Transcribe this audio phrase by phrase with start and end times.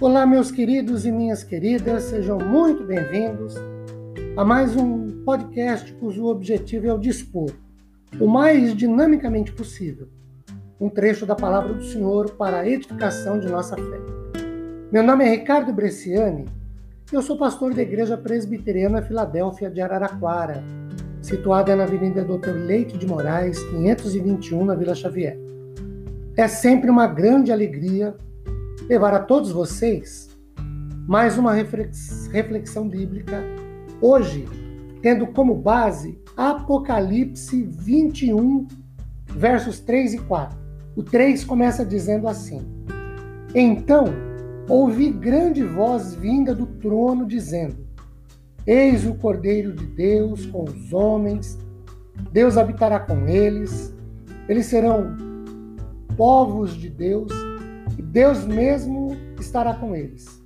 [0.00, 3.54] Olá, meus queridos e minhas queridas, sejam muito bem-vindos
[4.36, 7.50] a mais um podcast cujo objetivo é o dispor,
[8.20, 10.08] o mais dinamicamente possível,
[10.80, 14.00] um trecho da palavra do Senhor para a edificação de nossa fé.
[14.92, 16.46] Meu nome é Ricardo Bresciani
[17.10, 20.62] eu sou pastor da Igreja Presbiteriana Filadélfia de Araraquara,
[21.22, 25.38] situada na Avenida Doutor Leite de Moraes, 521, na Vila Xavier.
[26.36, 28.14] É sempre uma grande alegria
[28.88, 30.30] levar a todos vocês
[31.06, 33.42] mais uma reflexão bíblica,
[34.00, 34.46] hoje
[35.02, 38.66] tendo como base Apocalipse 21,
[39.26, 40.58] versos 3 e 4.
[40.96, 42.66] O 3 começa dizendo assim:
[43.54, 44.06] Então
[44.66, 47.86] ouvi grande voz vinda do trono dizendo:
[48.66, 51.58] Eis o Cordeiro de Deus com os homens,
[52.32, 53.94] Deus habitará com eles,
[54.48, 55.14] eles serão
[56.16, 57.30] povos de Deus
[58.08, 60.42] Deus mesmo estará com eles.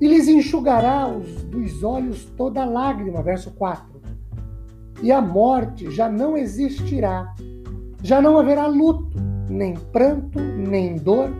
[0.00, 3.96] E lhes enxugará os, dos olhos toda lágrima, verso 4.
[5.02, 7.34] E a morte já não existirá.
[8.02, 9.16] Já não haverá luto,
[9.48, 11.30] nem pranto, nem dor,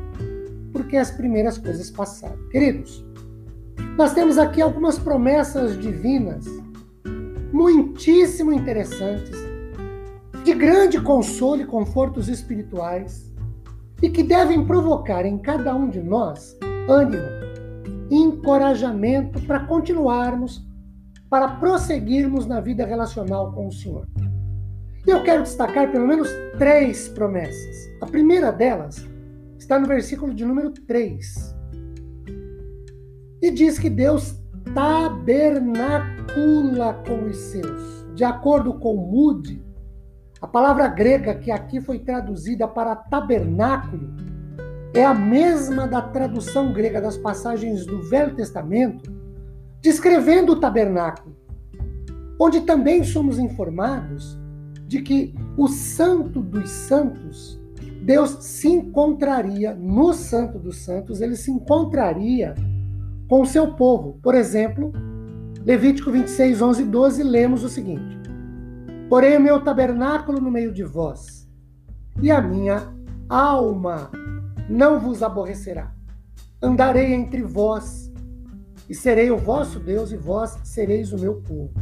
[0.73, 2.49] porque as primeiras coisas passaram.
[2.49, 3.05] Queridos,
[3.97, 6.47] nós temos aqui algumas promessas divinas
[7.53, 9.37] muitíssimo interessantes,
[10.45, 13.33] de grande consolo e confortos espirituais,
[14.03, 16.57] e que devem provocar em cada um de nós
[16.89, 17.27] ânimo,
[18.11, 20.67] encorajamento para continuarmos,
[21.29, 24.07] para prosseguirmos na vida relacional com o Senhor.
[25.07, 27.89] E eu quero destacar pelo menos três promessas.
[28.01, 29.07] A primeira delas
[29.59, 31.55] está no versículo de número 3.
[33.41, 34.39] E diz que Deus
[34.75, 38.05] tabernacula com os seus.
[38.15, 39.65] De acordo com Moody,
[40.47, 44.15] a palavra grega que aqui foi traduzida para tabernáculo
[44.95, 49.13] é a mesma da tradução grega das passagens do Velho Testamento,
[49.83, 51.37] descrevendo o tabernáculo,
[52.41, 54.39] onde também somos informados
[54.87, 57.61] de que o Santo dos Santos,
[58.03, 62.55] Deus se encontraria no Santo dos Santos, ele se encontraria
[63.29, 64.21] com o seu povo.
[64.23, 64.93] Por exemplo,
[65.65, 68.26] Levítico 26, 11 e 12, lemos o seguinte:
[69.09, 71.49] Porém, o meu tabernáculo no meio de vós,
[72.21, 72.93] e a minha
[73.29, 74.11] alma
[74.69, 75.95] não vos aborrecerá.
[76.61, 78.13] Andarei entre vós,
[78.89, 81.73] e serei o vosso Deus, e vós sereis o meu povo.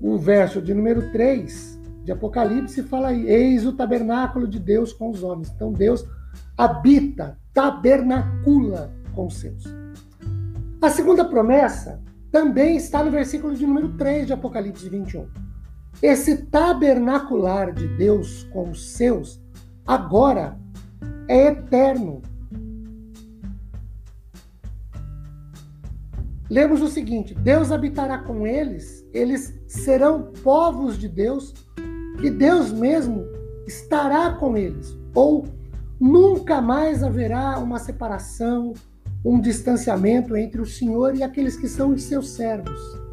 [0.00, 5.10] O verso de número 3 de Apocalipse fala aí: Eis o tabernáculo de Deus com
[5.10, 5.50] os homens.
[5.54, 6.06] Então Deus
[6.56, 9.64] habita, tabernacula com os seus.
[10.80, 15.43] A segunda promessa também está no versículo de número 3 de Apocalipse 21.
[16.02, 19.40] Esse tabernacular de Deus com os seus,
[19.86, 20.58] agora
[21.28, 22.22] é eterno.
[26.50, 31.54] Lemos o seguinte: Deus habitará com eles, eles serão povos de Deus,
[32.22, 33.24] e Deus mesmo
[33.66, 34.96] estará com eles.
[35.14, 35.46] Ou
[35.98, 38.74] nunca mais haverá uma separação,
[39.24, 43.03] um distanciamento entre o Senhor e aqueles que são os seus servos.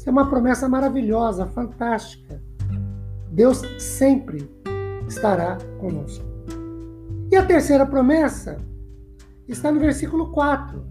[0.00, 2.42] Isso é uma promessa maravilhosa, fantástica.
[3.30, 4.50] Deus sempre
[5.06, 6.24] estará conosco.
[7.30, 8.56] E a terceira promessa
[9.46, 10.82] está no versículo 4.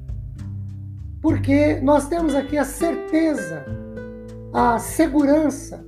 [1.24, 3.66] Porque nós temos aqui a certeza,
[4.54, 5.84] a segurança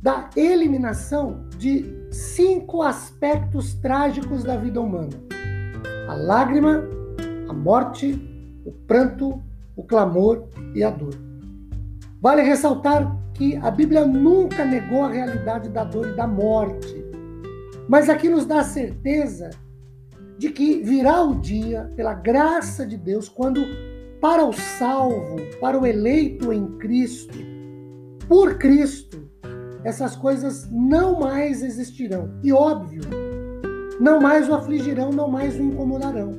[0.00, 5.20] da eliminação de cinco aspectos trágicos da vida humana:
[6.08, 6.82] a lágrima,
[7.46, 8.14] a morte,
[8.64, 9.38] o pranto,
[9.76, 11.31] o clamor e a dor.
[12.22, 17.04] Vale ressaltar que a Bíblia nunca negou a realidade da dor e da morte,
[17.88, 19.50] mas aqui nos dá a certeza
[20.38, 23.60] de que virá o dia, pela graça de Deus, quando
[24.20, 27.36] para o salvo, para o eleito em Cristo,
[28.28, 29.28] por Cristo,
[29.82, 32.38] essas coisas não mais existirão.
[32.44, 33.02] E óbvio,
[33.98, 36.30] não mais o afligirão, não mais o incomodarão.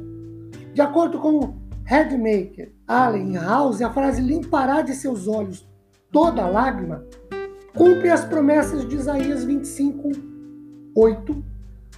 [0.73, 5.72] De acordo com Headmaker, Allen House, a frase limpará de seus olhos
[6.13, 7.03] toda lágrima,
[7.75, 10.11] cumpre as promessas de Isaías 25,
[10.95, 11.43] 8.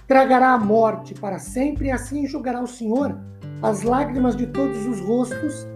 [0.08, 3.16] Tragará a morte para sempre, e assim enxugará o Senhor
[3.62, 5.66] as lágrimas de todos os rostos,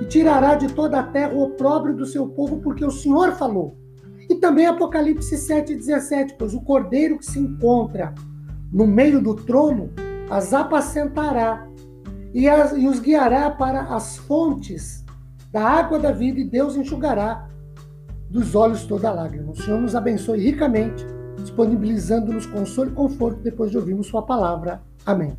[0.00, 3.76] e tirará de toda a terra o opróbrio do seu povo, porque o Senhor falou.
[4.30, 8.14] E também Apocalipse 7,17, pois o cordeiro que se encontra
[8.72, 9.90] no meio do trono
[10.30, 11.66] as apacentará
[12.34, 15.04] e, as, e os guiará para as fontes
[15.50, 17.47] da água da vida, e Deus enxugará
[18.30, 19.52] dos olhos toda lágrima.
[19.52, 21.04] O Senhor nos abençoe ricamente,
[21.38, 24.80] disponibilizando-nos consolo e conforto depois de ouvirmos Sua palavra.
[25.04, 25.36] Amém.